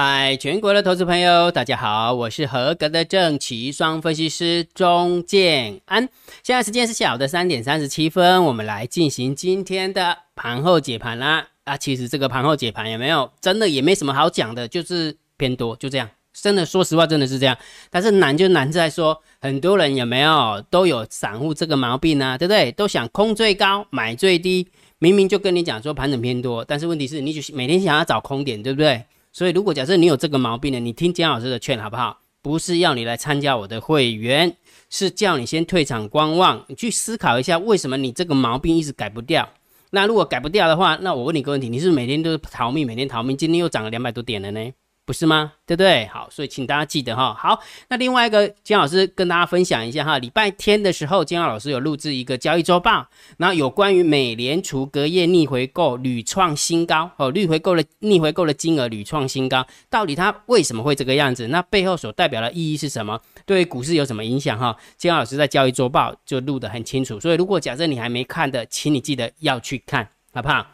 [0.00, 6.08] 嗨，全国的投资朋友，大家好，我是合格的正奇双分析师钟建安。
[6.44, 11.48] 现在时间是下午的三点三十七分，我们来进行今天的盘后解盘啦。
[11.64, 16.08] 啊，其实这个盘后解盘有没有真的也没什么好讲的，就是偏多，就这样。
[16.32, 17.58] 真的，说实话，真的是这样。
[17.90, 22.38] 但是难就难在说，很多人有没有都有散户这个毛病呢？
[22.38, 22.70] 对不对？
[22.70, 24.68] 都想空最高，买最低。
[25.00, 29.02] 明明就跟你讲说盘整偏多，但是问题是，你就每天想要找空点，对不对？
[29.38, 32.18] 所以，如果假设你有这个毛病呢，你听姜老师的劝好不好？
[32.42, 34.56] 不是要你来参加我的会员，
[34.90, 39.48] 是叫你先退场观望，你去思考一下为什么你这个毛病一直改不掉。
[39.90, 43.36] 那如果改不掉的话，那我问你个问题：你是不是每天都是逃命，每天逃命？
[43.36, 44.72] 今天又涨了两百多点了呢？
[45.08, 45.54] 不是吗？
[45.64, 46.06] 对不对？
[46.08, 47.32] 好，所以请大家记得哈。
[47.32, 47.58] 好，
[47.88, 61.48] 那另外一个金老师跟大家分享一下哈，礼拜天的时候，金老师有录制一个交易周报，然后有关于美联储隔夜逆回购屡创新高哦，逆回购的逆回购的金额屡创新高，到底它为什么会这个样子？
[61.48, 63.18] 那背后所代表的意义是什么？
[63.46, 64.76] 对股市有什么影响哈？
[64.98, 70.66] 金老师在交易周报就录得很清楚，所以如果假设你还没看的，请你记得要去看，好不好？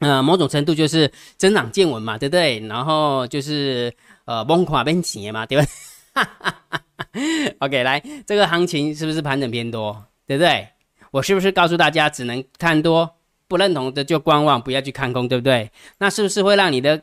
[0.00, 2.58] 呃，某种程度就是增长见闻嘛，对不对？
[2.60, 7.54] 然后就是呃，崩垮变钱嘛，对不对？
[7.60, 10.66] OK，来，这个行情是不是盘整偏多，对不对？
[11.10, 15.70] 我是不是告诉大家只能看多，不认同的就观望，不要去看空，对不对？
[15.98, 17.02] 那是不是会让你的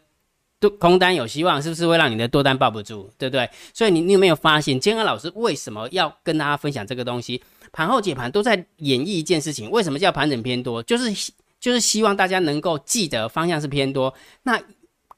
[0.60, 1.62] 多空单有希望？
[1.62, 3.48] 是不是会让你的多单抱不住，对不对？
[3.76, 7.44] 所以你你有没有发现，坚安老师为什么要跟大家分享这个东西？
[7.72, 10.82] 盘后解盘都在演绎一件事情，为什么叫盘整偏多？
[10.82, 11.32] 就是。
[11.60, 14.14] 就是希望大家能够记得方向是偏多，
[14.44, 14.62] 那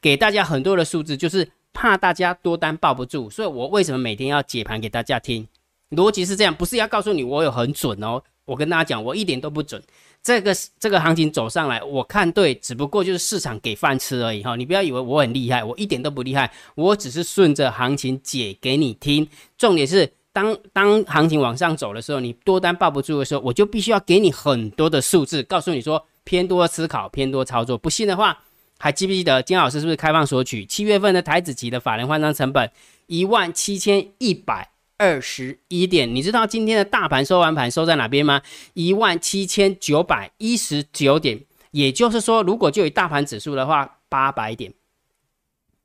[0.02, 5.46] 给大家很多的数字，就是怕大家多单抱不住，所以我为什么每天要解盘给大家听？
[5.92, 9.82] 逻辑是这样，不是要告诉你我有很准哦，我跟大家讲，我一点都不准。
[10.22, 19.28] 这个这个行情走上来，我看对，只不过就是市场给饭吃而已哈，你不要以为我很厉害，我一点都不厉害，我只是顺着行情解给你听。
[19.58, 26.06] 重点是当当行情往上走的时候，你多单抱不住的时候，我就必须要给你很多的数字，告诉你说。
[26.30, 27.76] 偏多思考，偏多操作。
[27.76, 28.44] 不信的话，
[28.78, 32.72] 还记不记得金老师是不是开放索取七月份的台子期的法人换仓成本
[33.08, 34.70] 一万七千一百
[35.00, 36.14] 二十一点？
[36.14, 38.44] 你知道今天的大盘收完盘收在哪边吗？
[38.76, 41.44] 一万七千九百一十九点。
[41.72, 44.72] 也就是说，如果就以大盘指数的话，八百点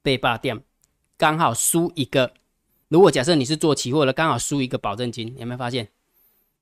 [0.03, 0.59] 被霸掉，
[1.17, 2.35] 刚好输一个。
[2.89, 5.89] 如果假设你是做期货的，刚好输一个保证金，有没有发现？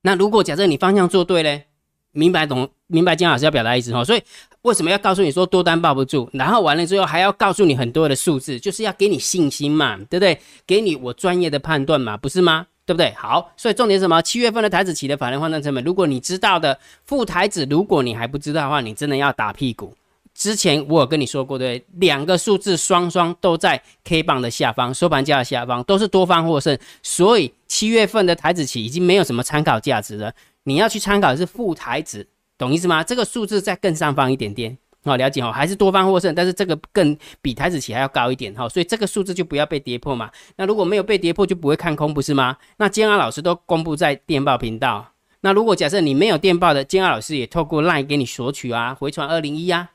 [0.03, 1.67] 那如果假设你方向做对嘞？
[2.13, 4.21] 明白懂明白，姜老师要表达意思哈，所以
[4.61, 10.39] 为什么要告诉你说多单抱不住，然后完了之后还要告诉你很多的数字，就是要给你信心嘛，对不对？
[10.65, 12.67] 给你我专业的判断嘛，不是吗？
[12.85, 13.13] 对不对？
[13.17, 14.21] 好，所以重点是什么？
[14.21, 19.95] 七月份的台子起的法人换算成本，如果你知道的副台子，如果你还不知道的话，你真的要打屁股。
[20.35, 30.33] 之前我有跟你说过，对，两个数字双双都在 K 棒的下方，收盘价的下方，都是多方获胜，所以七月份的台子起已经没有什么参考价值了。
[30.63, 33.03] 你要去参考的是副台子，懂意思吗？
[33.03, 40.31] 这个数字在更上方一点点，好了解哦，还是多方获胜，但是这个更比台子期还要高一点哈，所以这个数字就不要被跌破嘛。
[40.55, 42.57] 那如果没有被跌破，就不会看空，不是吗？
[42.77, 49.89] 那建安老师都公布在电报频道，那如果假设你没有电报的，建安老师也透过 LINE 给你索取啊，回传二零一啊，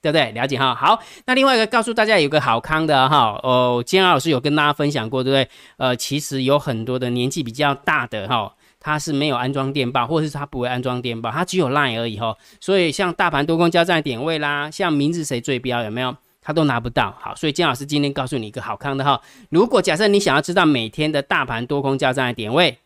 [0.00, 0.32] 对不对？
[0.32, 0.74] 了解哈。
[0.74, 5.48] 好，那另外一个告诉大家有个好康的哈，哦，建安老师有跟大家分享过，对不对？
[5.76, 8.54] 呃，其实有很多的年纪比较大的哈。
[8.84, 12.36] 它是没有安装电报，或者是它不会安装电报，它只有 line 而已哈。
[12.60, 16.14] 所以像大盘多空交战点位啦，像名字谁最标有没有？
[16.42, 17.16] 它都拿不到。
[17.18, 19.18] 好，所以金老师今天告诉你一个好康的哈。
[19.48, 22.76] 如果假设你想要知道每天的大盘多空交战的点位，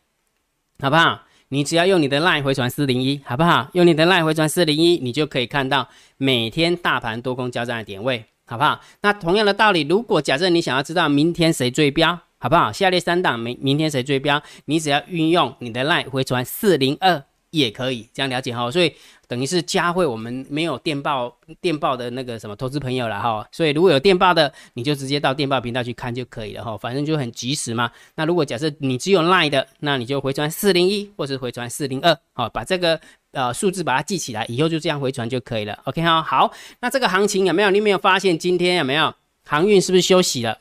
[0.79, 1.23] 好不好？
[1.49, 3.69] 你只要用你的 line 回传四零一，好不好？
[3.73, 8.81] 用你的 line 回传四零一，你就可以看到每天大盘多空交战的点位，好不好？
[9.01, 12.21] 那同样的道理，如果假设你想要知道明天谁最标？
[12.39, 12.73] 好不好？
[12.73, 14.41] 下列三档明明天谁追标？
[14.67, 18.71] 你只要运用你的 line 回传四零二也可以，这样了解哈。
[18.71, 18.95] 所以
[19.27, 23.45] 等于是加会我们没有电报电报的那个什么投资朋友了哈。
[23.51, 26.77] 所以如果有电报的，你就直接到电报频道去看就可以了哈。
[26.77, 27.91] 反正就很及时嘛。
[28.15, 33.01] 那如果假设你只有 line 的，那你就回传四零一或是回传四零二，好，把这个
[33.33, 35.77] 呃数字把它记起来，以后就这样回传就可以了。
[35.85, 36.23] OK 哈。
[36.23, 37.71] 好，那这个行情有没有？
[37.71, 39.13] 你没有发现今天有没有
[39.45, 40.57] 航运是不是休息了？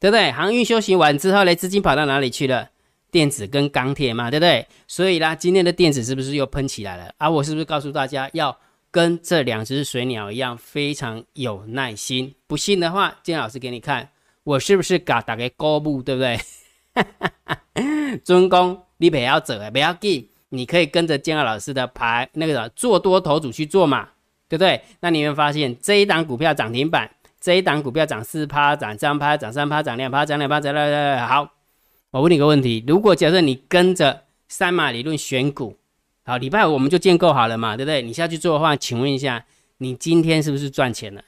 [0.00, 0.30] 对不对？
[0.30, 2.70] 航运休息完之后呢，资金跑到哪里去了？
[3.10, 4.66] 电子跟钢铁嘛，对不对？
[4.86, 7.12] 所以啦，今天的电子是不是又喷起来了？
[7.16, 8.54] 啊，我是不是告诉大家要
[8.90, 12.34] 跟这两只水鸟一样，非常有耐心？
[12.46, 14.10] 不信的话，金老师给你看，
[14.44, 16.38] 我是不是嘎打给高布，对不对？
[18.24, 24.10] 尊公，你不要走，不要紧，你可以跟着金老师的牌那个做多头组去做嘛，
[24.48, 24.82] 对不对？
[25.00, 27.10] 那你会发现这一档股票涨停板。
[27.40, 31.54] 这一档股票涨四趴，涨三趴，涨三趴，涨两趴，涨两趴，涨两两好。
[32.10, 35.76] 我问你个问题：如果假设你跟着三马理论选股，
[36.24, 38.02] 好，礼拜五我们就建构好了嘛，对不对？
[38.02, 39.44] 你下去做的话，请问一下，
[39.78, 41.22] 你今天是不是赚钱了？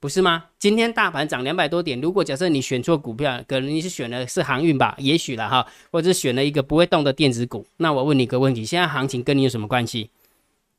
[0.00, 0.44] 不是吗？
[0.58, 4.94] 今天大盘涨两百多点，如果假设你选错股票，可能你是选的是航运吧？
[4.98, 7.66] 也许了哈，或者是选了一个不会动的电子股。
[7.78, 10.10] 那我问你个问题：现在行情跟你有什么关系？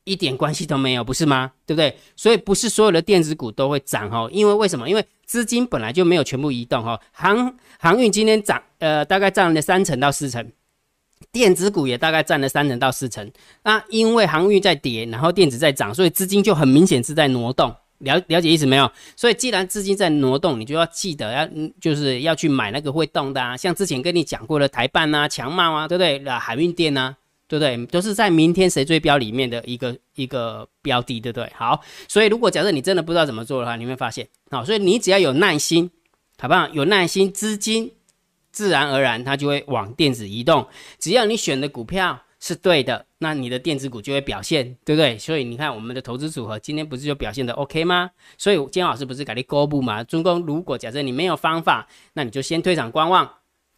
[0.08, 1.52] 一点关系都没有，不是吗？
[1.66, 1.96] 对不对？
[2.16, 4.90] 所以不是所有的电子股都会涨哈，因为为什么？
[4.90, 7.00] 因为资金本来就没有全部移动哈。
[7.12, 10.50] 航航运今天涨，呃，大概占了三成到四成，
[11.32, 13.30] 电子股也大概占了三成到四成。
[13.64, 17.76] 那因为航运在跌，然后电子在涨，所以资金就很明显是在挪动。
[18.00, 18.90] 了了解意思没有？
[19.16, 21.50] 所以既然资金在挪动，你就要记得要，
[21.82, 26.20] 就是要去买那个会动的啊，像之前跟你讲过的台办啊、强茂啊，对不对？
[26.20, 27.86] 那海运电啊，对不对？
[27.88, 31.52] 都是在明天谁追标里面的一个一个标的，对不对？
[31.56, 35.90] 好，所以如果假设你真的不知道怎么做的话，你会发现，好，所以你只要有耐心，
[36.38, 36.68] 好不好？
[36.70, 37.92] 有耐心，资金
[38.52, 40.68] 自然而然它就会往电子移动，
[41.00, 42.24] 只要你选的股票。
[42.40, 45.18] 是对的，那你的电子股就会表现，对不对？
[45.18, 48.12] 所以你看我们的投资组合今天不是就表现的 OK 吗？
[48.38, 50.04] 所以今天老师不是给你公布吗？
[50.04, 53.28] 中公，如果假设你没有方法，那你就先退场观望，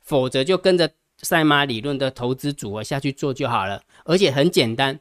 [0.02, 3.82] 否则就跟着赛马理论的投资组合下去做就好了。
[4.06, 5.00] 而且很简单，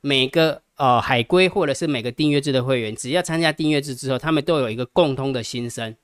[0.00, 5.94] 每个呃海归或者是每个订阅制的会员，只要参加订阅制之后，他们都有一个共通的心声，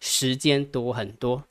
[0.00, 1.42] 时间多很多。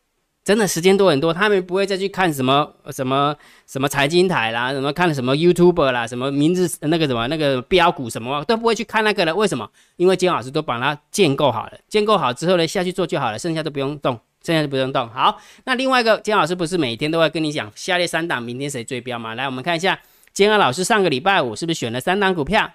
[0.46, 3.34] 真的时间多很多，他们不会再去看什么什么
[3.66, 9.34] 什么财经台啦，什么看什么 YouTube 啦，什么名字那个什么那个标股什么都不会去看那个了。
[9.34, 9.72] 为什么？
[9.96, 15.08] 因为金老师都把它建构好了，建构好之后呢，下去做就好了，剩下都不用动，剩下就不用动。
[15.10, 19.36] 好，那另外一个金老师不是每天都会跟你讲下列三档明天谁追标吗？
[19.36, 20.00] 来，我们看一下，
[20.34, 22.70] 金老师上个礼拜五是不是选了三档股票？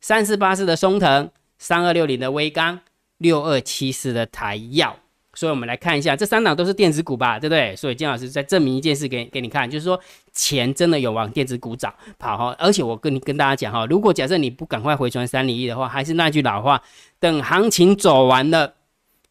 [0.00, 2.80] 三四八四的松藤，三二六零的微钢，
[3.18, 4.96] 六二七四的台药。
[5.34, 7.74] 所以，我们来看一下，这三档都是电子股吧，对不对？
[7.74, 9.98] 所以，金老师在证明一件事给给你看，就是说，
[10.30, 12.54] 钱真的有往电子股涨跑哈。
[12.58, 16.82] 而且，我跟你跟大家讲哈，如果假设你不赶快回传三零一的话，还是那句老话，
[17.18, 18.74] 等行情走完了，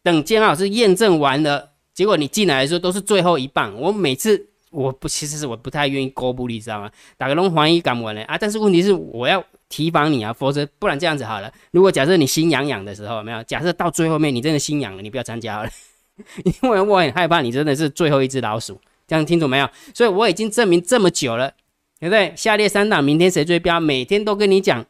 [0.04, 3.74] 等金老师验证完了，结果你进来的时候都是最后一棒。
[3.80, 6.90] 我每次我不其实是我不太愿意勾布，你知道吗？
[7.18, 8.38] 打个龙环一敢完了啊！
[8.38, 11.52] 但是问题是，我要提防你啊，否则不然这样子好了。
[11.72, 13.44] 如果假设你心痒痒的时候，没有？
[13.44, 15.70] 假设到最后面你真的心痒了，你不要参加好了。
[16.62, 19.70] 因为我很害怕你真的是最后一只老鼠，这样清楚没有？
[19.94, 21.54] 所以我已经证明这么久了，
[22.00, 22.34] 对不对？
[22.36, 23.80] 下列三档明天谁最标？
[23.80, 24.86] 每天都跟你讲，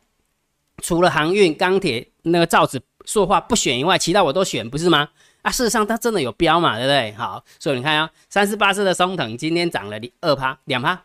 [0.82, 2.82] 除了航运、钢铁、那个造纸、
[3.12, 5.10] 说话不选以外，其他我都选，不是吗？
[5.42, 7.12] 啊，事实上它真的有标嘛，对不对？
[7.14, 11.04] 好，所以你看啊，三四八四的松藤今天涨了二趴，两趴，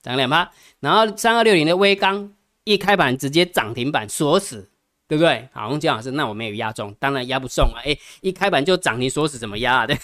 [0.00, 0.50] 涨两趴，
[0.80, 2.32] 然后三二六零的微钢
[2.64, 4.70] 一开盘直接涨停板锁死。
[5.08, 5.46] 对不对？
[5.52, 7.84] 好，姜老师，那我没有压中，当然压不中啊！
[7.84, 9.86] 哎，一开盘就涨停锁死，怎么压啊？
[9.86, 9.98] 对，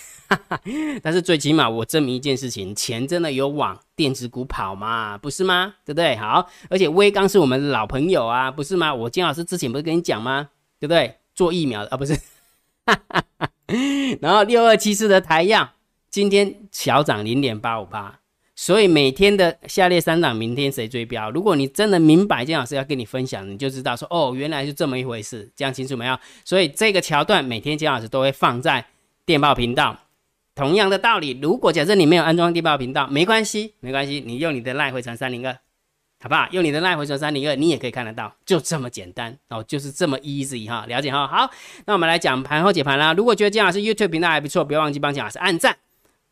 [1.02, 5.76] 但是最起码我证明一件事情，钱真的有往电子股跑嘛，不是吗？
[5.82, 6.14] 对不对？
[6.16, 8.94] 好，而且威刚是我们老朋友啊，不是吗？
[8.94, 10.50] 我姜老师之前不是跟你讲吗？
[10.78, 11.16] 对不对？
[11.38, 12.18] 做疫苗的啊，不是。
[14.20, 15.70] 然后六二七四的台样
[16.10, 18.18] 今天小涨零点八五八。
[18.56, 21.30] 所以每天的下列三档，明天谁追标？
[21.30, 26.18] 如果你真的明白姜老师要跟你分享，你就知道说哦，原来是这么一回事，这样清楚没有？
[26.44, 28.84] 所以这个桥段每天姜老师都会放在
[29.24, 29.96] 电报频道。
[30.56, 35.56] 同样的道理，如果假设你没有安装电报频道，没关系，没关系，你用你的赖回传三零二，
[36.20, 36.48] 好不好？
[36.50, 41.26] 用你的赖回传三零二，你也可以看得到，就这么简单哦，就是这么 easy 哈，了解哈。
[41.26, 41.50] 好，
[41.86, 43.12] 那我们来讲盘后解盘啦。
[43.12, 45.76] 如果觉得姜老师 YouTube 频道还不错，不要忘记帮姜老师按赞、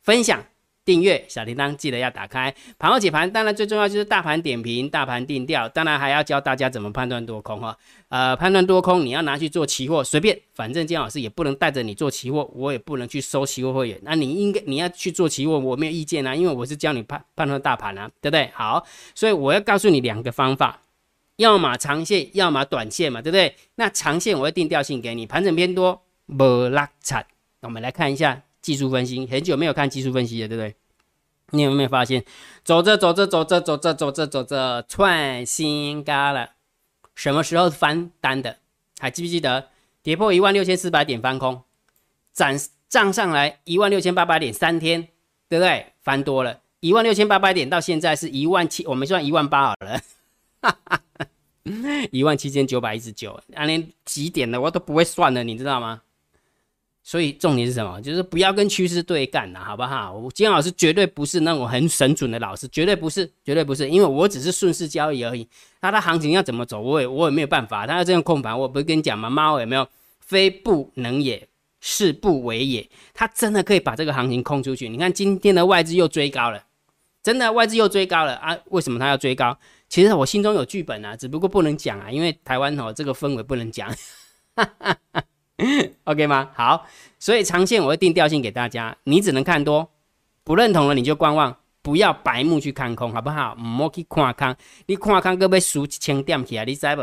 [0.02, 0.44] 分享。
[0.86, 7.76] 订阅小铃铛记得要打开，盘后解盘当然最重要就是大盘点评、大盘定调，当然还要教大家怎么判断多空哈。
[8.08, 13.98] 呃，判断多空你要拿去做期货，随便，反正金老师也不能带着你做期货，我也不能去收期货会员。
[14.02, 18.48] 那你应该你要去做期货，我没有意见啊，因为我是教你判判断大盘啊，对不对？
[18.54, 20.80] 好，所以我要告诉你两个方法，
[21.34, 23.56] 要么长线，要么短线嘛，对不对？
[23.74, 26.00] 那长线我会定调性给你，盘整偏多，
[26.38, 27.26] 不拉惨。
[27.62, 28.42] 我们来看一下。
[28.66, 30.74] 技术分析很久没有看技术分析了，对不对？
[31.52, 32.24] 你有没有发现，
[32.64, 36.50] 走着走着走着走着走着走着创新高了？
[37.14, 38.56] 什么时候翻单的？
[38.98, 39.68] 还记不记得
[40.02, 41.62] 跌破一万六千四百点翻空，
[42.32, 42.58] 涨
[42.88, 45.06] 涨上来一万六千八百点，三天
[45.48, 45.92] 对不对？
[46.02, 50.00] 翻多了一万六千八百点，到现在是一万七，我们算一万八好了，
[52.10, 56.02] 一万七千九百一十九，啊连几点的我都不会算了，你知道吗？
[57.08, 58.02] 所以重点是什么？
[58.02, 60.12] 就是不要跟趋势对干呐，好不好？
[60.12, 65.46] 我金老师绝对不是那种很神准的老师，绝对不是，绝对不是，因为我只是顺势交易而已。
[65.82, 67.86] 那它行情要怎么走，我也我也没有办法。
[67.86, 69.30] 它要这样控盘，我不是跟你讲吗？
[69.30, 69.86] 猫有没有？
[70.18, 71.46] 非不能也，
[71.80, 72.90] 是不为也。
[73.14, 74.88] 它真的可以把这个行情空出去。
[74.88, 76.64] 你看今天的外资又追高了，
[77.22, 78.58] 真的外资又追高了啊！
[78.70, 79.56] 为什么它要追高？
[79.88, 83.88] 其实我心中有剧本啊，只不过不能讲啊，因为台湾哦这个氛围不能讲。
[86.04, 86.50] OK 吗？
[86.54, 86.86] 好，
[87.18, 89.90] 所以长线我会定调性给大家，你只能看多，
[90.44, 93.56] 不认同了你就观望，不要白目去看空，好不好？
[93.58, 97.02] 唔好去看空，你看空个要输一千点起来，你知不？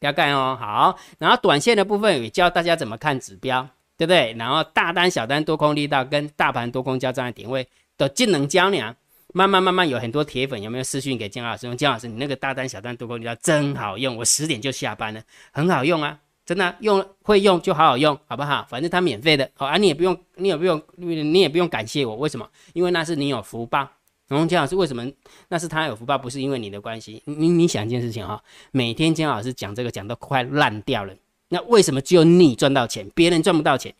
[0.00, 0.58] 要干哦。
[0.60, 4.34] 好，然后短线的部分也教大家怎么看指标，对不对？
[4.36, 7.64] 然后大单、小单、多空力道跟大盘多空交战的点位
[7.96, 8.94] 的技能教你啊。
[9.34, 11.66] 慢慢慢慢有很多铁粉有没有私讯给姜老师？
[11.66, 16.18] 说姜老师，你那个大单、小单、多空力道真好用，我十点就下班了，很好用啊。
[16.44, 18.66] 真的用会用就好好用，好不好？
[18.68, 22.16] 反正它免费的，好啊，你也不用，你也不用，你也不用感谢我。
[22.16, 22.48] 为什么？
[22.72, 23.88] 因为那是你有福报。
[24.28, 25.06] 然姜老师为什么？
[25.48, 27.22] 那是他有福报，不是因为你的关系。
[27.26, 31.14] 你你想一件事情哈，每天姜老师讲这个讲都快烂掉了，
[31.48, 33.94] 那为什么只有你赚到钱，别人赚不到钱？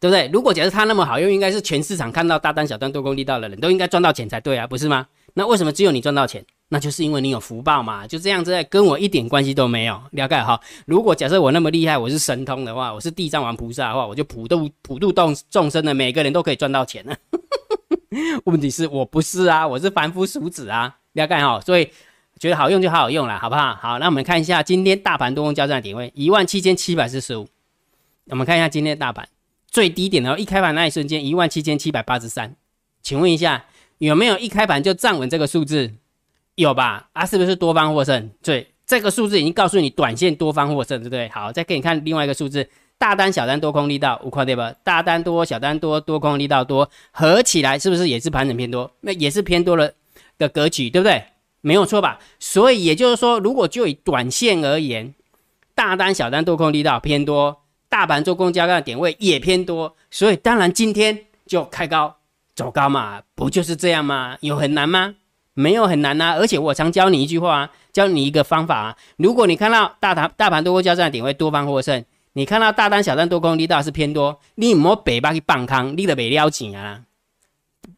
[0.00, 0.28] 对不对？
[0.32, 5.06] 如果假设他那么好用，应该是全市场看到大单、小单、多功利道的人都应该赚到钱才对啊，不是吗？
[5.34, 6.44] 那为什么只有你赚到钱？
[6.72, 10.00] 那就是因为你有福报嘛，就这样子，跟我一点关系都没有。
[10.12, 10.58] 了解哈？
[10.86, 17.14] 如果假设我那么厉害，我是神通的话，我是地藏王菩萨的话，我就普度普度众众生的每个人都可以赚到钱呢。
[18.44, 20.96] 问题是我不是啊，我是凡夫俗子啊。
[21.12, 21.60] 了解哈？
[21.60, 21.90] 所以
[22.38, 23.74] 觉得好用就好好用了，好不好？
[23.74, 27.46] 好，那我们看一下今天大盘多空交战的点位一万七千七百四十五。
[28.30, 29.28] 我们看一下今天大盘
[29.68, 32.56] 最低点的一开盘那一瞬间一万七千七百八十三，
[33.02, 33.66] 请问一下
[33.98, 35.92] 有没有一开盘就站稳这个数字？
[36.54, 37.08] 有吧？
[37.12, 38.30] 啊，是不是多方获胜？
[38.42, 41.28] 对，这个数字已经告诉你短线多方获胜，对不对？
[41.30, 42.68] 好，再给你看另外一个数字，
[42.98, 44.72] 大单、小单、多空力道，五块对吧？
[44.84, 48.90] 大单多，小单多，多空力道多，合起来是不是也是盘整偏多？
[49.00, 49.90] 那也是偏多了
[50.38, 51.24] 的格局，对不对？
[51.62, 52.18] 没有错吧？
[52.38, 55.14] 所以也就是说，如果就以短线而言，
[55.74, 62.16] 大单、小单、多空力道偏多，大盘做空加杠的点位也偏多，所以当然今天就开高
[62.54, 64.36] 走高嘛，不就是这样吗？
[64.40, 65.14] 有很难吗？
[65.54, 68.96] 没有很难呐，而且我常教你一句话啊，教你一个方法啊。
[69.16, 77.02] 如果你看到大盘大盘多空交战点位多方获胜，你看到大单小单多空力道是偏多，你莫北巴去放空，你得北撩紧啊，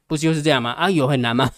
[0.06, 0.73] 不就是这样吗？
[0.73, 1.50] 啊，有很难吗？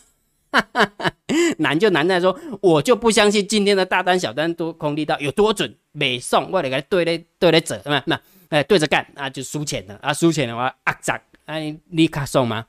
[1.58, 12.64] 难就难在说，我就不相信今天的大单小单多空力道有多准，没送我得给他对嘞对嘞走，那那哎对着干啊就输钱了啊，输钱的话啊咋哎立刻送吗？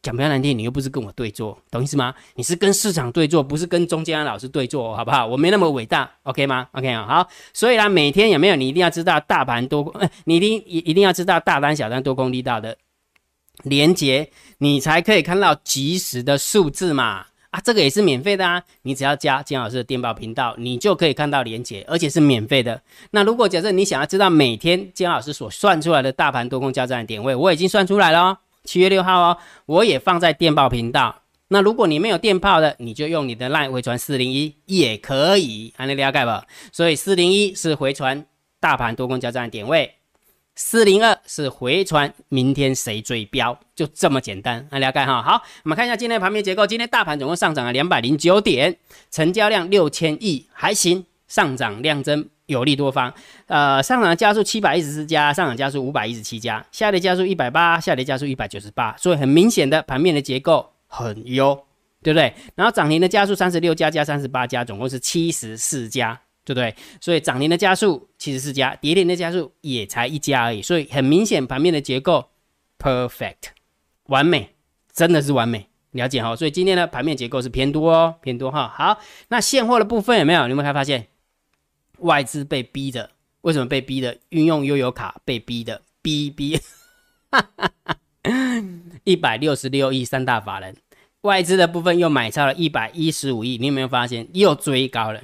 [0.00, 2.14] 讲比较难听，你又不是跟我对坐，懂意思吗？
[2.34, 5.26] 你是跟市场对坐，不是跟中间老师对坐，好不好？
[5.26, 7.28] 我没那么伟大，OK 吗？OK 啊，好。
[7.52, 9.94] 所以呢，每天有没有你一定要知道大盘多，
[10.24, 12.76] 你一定一一定要知道大单、小单、多空力道的
[13.64, 17.26] 连接，你才可以看到及时的数字嘛。
[17.50, 22.80] 啊，这个也是免费的啊，你只要加金老师的电报频道，你就可以看到连接，而且是免费的。
[23.10, 28.38] 那如果假设你想要知道每天金老师所算出来的大盘多空交战点位，我已经算出来了。
[28.64, 31.22] 七月六号哦，我也放在电报频道。
[31.48, 36.46] 那如果你没有电报的，你就用你的 LINE 回传四零一也可以，还能了解吧？
[36.72, 38.24] 所以四零一是回传
[38.58, 39.96] 大盘多空交战点位，
[40.54, 45.22] 四零二是回传明天谁追标，就这么简单，来了解哈。
[45.22, 46.66] 好，我们看一下今天盘面结构。
[46.66, 48.78] 今天大盘总共上涨了两百零九点，
[49.10, 52.28] 成交量六千亿，还行，上涨量增。
[52.52, 53.12] 有利多方，
[53.46, 61.54] 呃，上涨的加速七百一十四家，上涨加速五百一十七家，下跌加速一百八，下跌加速一百九十八，所以很明显的盘面的结构很优，
[62.02, 62.32] 对不对？
[62.54, 66.74] 然后涨停的加速三十六家加三十八家，总共是七十四家，对不对？
[67.00, 72.28] 所以涨停的加速七十四家，跌停的加速也才一家而已，所以很明显盘面的结构
[72.78, 73.52] perfect
[74.06, 74.50] 完美，
[74.92, 76.36] 真的是完美，了解哈？
[76.36, 78.72] 所以今天的盘面结构是偏多哦，偏多哈。
[78.76, 80.46] 好，那现货的部分有没有？
[80.48, 81.06] 你们有发现？
[82.02, 84.16] 外资被逼的，为什么被逼的？
[84.28, 86.56] 运用悠游卡被逼的，逼逼，
[87.30, 87.96] 哈哈哈
[89.04, 90.76] 一百六十六亿三大法人，
[91.22, 94.28] 外资的部分又买超了一百一十五亿，你有没有发现？
[94.34, 95.20] 又追高了？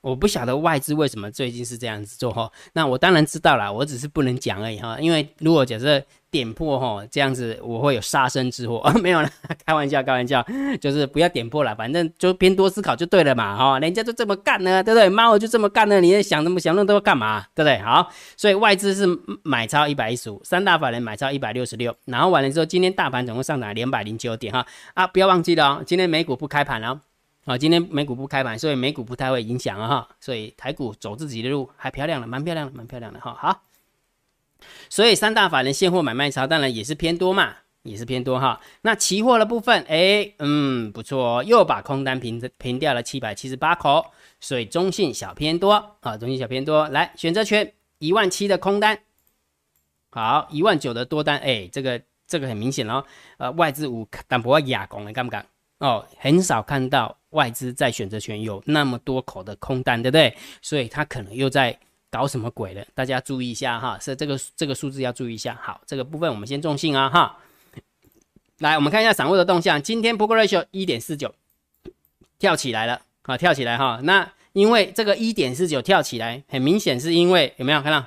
[0.00, 6.04] 我不晓得外资为什么最近是这样子做哈，那我当然知道啦，我只是不能讲而已哈，因为如果假设。
[6.32, 8.92] 点破哈，这样子我会有杀身之祸啊！
[9.02, 9.30] 没有了，
[9.66, 10.42] 开玩笑，开玩笑，
[10.80, 13.78] 就是不要点破了，反正就偏多思考就对了嘛哈！
[13.78, 15.10] 人家就这么干呢，对不对？
[15.10, 17.44] 猫就这么干呢，你在想那么想那么多干嘛？
[17.54, 17.78] 对不对？
[17.80, 19.06] 好，所以外资是
[19.42, 25.06] 买超一百一十五，三大法人买超一百六十六，然后完了之后，今天大盘总共上涨两百零九点哈啊！
[25.06, 26.98] 不要忘记了哦，今天美股不开盘了
[27.44, 33.60] 啊，今天美股不开盘，所以美股不太会影响啊哈，所以台股走自己的路还漂亮了，蛮漂亮的，蛮漂亮的哈，好。
[34.88, 38.60] 所以三大法人现货买卖超当然也是偏多嘛，也是偏多哈。
[38.82, 44.06] 那期货的部分，哎，嗯，不错哦，又把空单平平掉了七百七十八口，
[44.40, 46.88] 所以中性小偏多啊，中性小偏多。
[46.88, 48.98] 来，选择权一万七的空单，
[50.10, 53.04] 好，一万九的多单，哎，这个这个很明显哦，
[53.38, 55.46] 呃，外资五但不会哑攻了，敢不敢？
[55.78, 60.32] 哦，很少看到外资在选择权有那么多口的空单，对不对？
[60.60, 61.76] 所以他可能又在
[62.12, 62.84] 搞什么鬼了？
[62.94, 65.58] 大家注意一下哈，是这个这个数字要注意一下。
[65.62, 67.38] 好，这个部分我们先重信啊哈。
[68.58, 71.34] 来，我们看一下散户的动向，今天 p o k ratio 一点四九
[72.38, 73.98] 跳起来了，啊，跳起来哈。
[74.02, 78.06] 那因为这个一点四九跳起来，很明显是因为有没有看到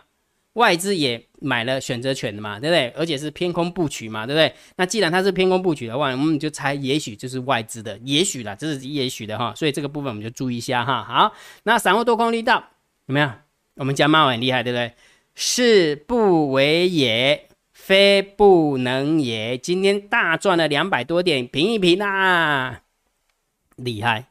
[0.53, 2.89] 外资也买了选择权的嘛，对不对？
[2.95, 4.53] 而且是偏空布局嘛，对不对？
[4.75, 9.51] 那既然它是偏空布局的话，我们就猜也许就是外资的，也许啦，这是也许的哈。
[9.55, 11.03] 所以这个部分我们就注意一下哈。
[11.03, 11.33] 好，
[11.63, 12.63] 那散户多空力道
[13.07, 13.29] 有没有？
[13.75, 14.93] 我们家猫很厉害，对不对？
[15.35, 19.57] 是不为也，非不能也。
[19.57, 22.83] 今天大赚了两百多点，平一平啊，
[23.75, 24.27] 厉害。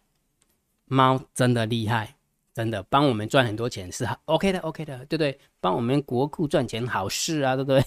[0.87, 2.15] 猫真的厉害，
[2.55, 5.39] 真的帮我们赚很多钱是 OK 的，OK 的，对不对？
[5.61, 7.85] 帮我们国库赚钱好事啊，对不对？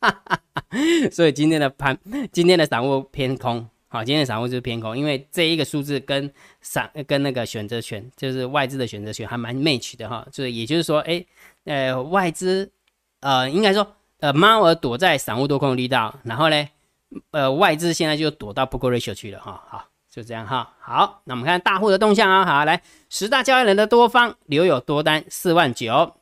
[1.10, 1.98] 所以今天的盘，
[2.30, 11.24] 今天的散户偏空，好，今天的散户就是偏空，因为这一个数字跟散跟那个选择权，就是外资的选择权还蛮 match 的哈，就是也就是说，哎，
[11.64, 12.70] 呃，外资，
[13.18, 13.84] 呃，应该说，
[14.20, 16.68] 呃，猫儿躲在散户多空的力道，然后呢，
[17.32, 19.86] 呃，外资现在就躲到 book ratio 去了哈，好。
[20.12, 26.16] 就这样哈，好，那我们看大户的动向啊，好，来十大交易人的多方留有多单四万九，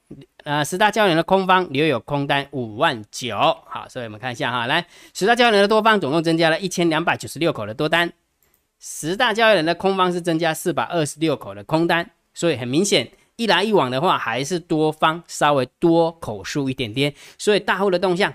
[0.44, 8.12] 呃，十大交易人的空方留有空单五万九，好，所以我们看一下哈，来十大交易人的多方总共增加了一千两百九十六口的多单，
[8.78, 18.32] 十大交易人的空方是增加四百二十六口的空单，所以很明显一来一往的话，还是多方稍微多口数一点点，所以大户的动向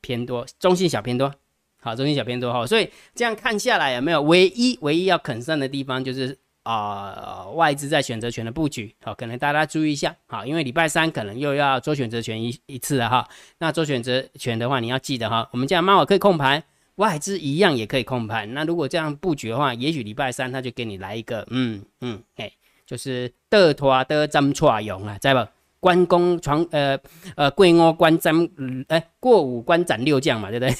[0.00, 1.32] 偏多，中性小偏多。
[1.80, 16.62] 好，中性小偏多哈，所以这样看下来有没有唯一唯一要肯慎的地方，就是啊外资在选择权的布局，好，可能大家注意一下，好，因为礼拜三可能又要做选择权一一次了哈，那做选择权的话，你要记得哈，我们样猫我可以控盘，
[16.96, 22.50] 外资一样也可以控盘，那如果这样布局的话，也许礼拜三他就给你来一个，嗯嗯，哎，
[22.84, 25.46] 就是得拖得针错用啊，在不？
[25.80, 26.98] 关公传呃
[27.36, 28.48] 呃桂窝关张，
[28.88, 30.74] 哎过五关斩六将嘛，对不对？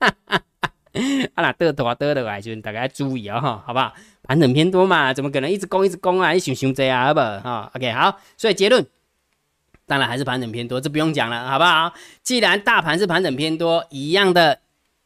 [0.00, 0.72] 哈哈哈，
[1.34, 3.92] 啊那得多得的来就大家注意啊哈，好不好？
[4.24, 6.32] 盘整偏多嘛，怎么可能一直攻一直攻啊？
[6.32, 8.84] 你想想这啊，好不哈？OK，好，所以结论
[9.86, 11.92] 当然还是盘整偏多，这不用讲了，好不好？
[12.22, 14.60] 既然大盘是盘整偏多，一样的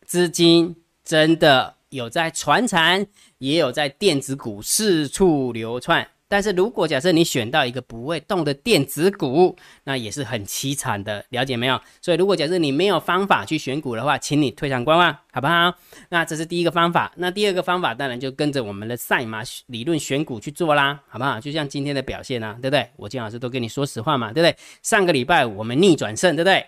[0.05, 0.75] 资金
[1.05, 3.07] 真的有在传产，
[3.39, 6.09] 也有在电子股四处流窜。
[6.33, 11.79] 但是如果假设你选到一个不会动的电子股，那也是很凄惨的，了解没有？
[12.01, 15.75] 所以如果假设你没有方法去选股的话，请你退场观望，好不好？
[16.09, 17.13] 那这是第一个方法。
[17.17, 21.39] 那第二个方法当然就跟着我们的赛马理论选股去做啦，好不好？
[21.39, 22.89] 就像今天的表现啊，对不对？
[22.97, 24.57] 我金老师都跟你说实话嘛，对不对？
[24.83, 26.65] 上个礼拜我们逆转胜，对不对？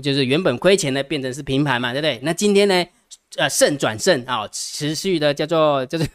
[0.00, 2.18] 就是原本亏钱的变成是平盘嘛，对不对？
[2.22, 2.86] 那今天呢？
[3.36, 6.08] 呃，胜转胜啊，持续的叫做就是。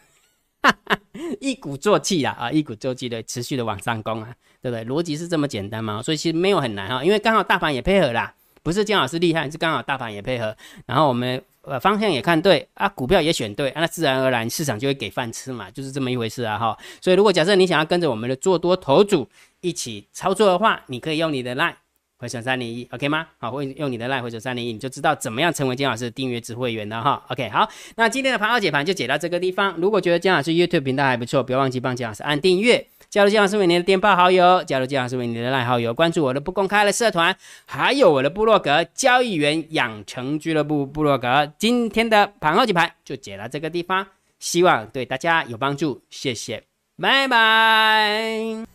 [0.61, 0.99] 哈哈，
[1.39, 4.85] 一鼓作气啦啊，一鼓作气的持续的往上攻啊，对不对？
[4.85, 6.01] 逻辑是这么简单吗？
[6.01, 16.77] 所以其实没有很难哈，因为刚好大盘也配合啦，不是姜老师厉害，是刚好大盘也配合，然后我们呃方向也看对啊，股票也选对啊，那自然而然市场就会给饭吃嘛，就是这么一回事啊哈。
[17.01, 19.27] 所以如果假设你想要跟着我们的做多头组
[19.61, 21.75] 一起操作的话，你可以用你的 line。
[22.19, 23.25] 回程三零一，OK 吗？
[23.37, 27.23] 好，会用你的赖回程三零一，你就知道怎么样成为金老师的订阅制会员的哈。
[27.29, 29.73] OK，好，那今天的盘号解盘就解到这个地方。
[29.77, 37.33] 如果觉得金老师 YouTube 频道还不错，不要忘记帮金老师按订阅，加入金老师为您的电报好友，加入金老师为您的赖好友，关注我的不公开的社团，
[37.65, 41.49] 还有我的部落格交易员养成俱乐部部落格。
[41.57, 44.05] 今天的盘号解盘就解到这个地方，
[44.39, 46.63] 希望对大家有帮助，谢谢。
[47.01, 48.68] 拜拜！